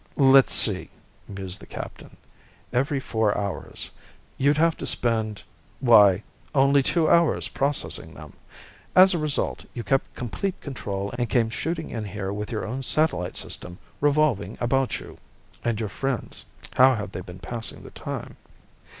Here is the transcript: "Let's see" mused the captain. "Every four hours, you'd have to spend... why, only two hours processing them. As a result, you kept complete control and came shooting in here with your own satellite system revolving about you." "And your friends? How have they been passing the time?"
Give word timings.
"Let's 0.17 0.51
see" 0.51 0.89
mused 1.37 1.59
the 1.59 1.67
captain. 1.67 2.17
"Every 2.73 2.99
four 2.99 3.37
hours, 3.37 3.91
you'd 4.35 4.57
have 4.57 4.75
to 4.77 4.87
spend... 4.87 5.43
why, 5.79 6.23
only 6.55 6.81
two 6.81 7.07
hours 7.07 7.49
processing 7.49 8.15
them. 8.15 8.33
As 8.95 9.13
a 9.13 9.19
result, 9.19 9.63
you 9.75 9.83
kept 9.83 10.15
complete 10.15 10.59
control 10.59 11.13
and 11.19 11.29
came 11.29 11.51
shooting 11.51 11.91
in 11.91 12.03
here 12.05 12.33
with 12.33 12.51
your 12.51 12.65
own 12.65 12.81
satellite 12.81 13.37
system 13.37 13.77
revolving 13.99 14.57
about 14.59 14.99
you." 14.99 15.19
"And 15.63 15.79
your 15.79 15.89
friends? 15.89 16.45
How 16.75 16.95
have 16.95 17.11
they 17.11 17.21
been 17.21 17.37
passing 17.37 17.83
the 17.83 17.91
time?" 17.91 18.37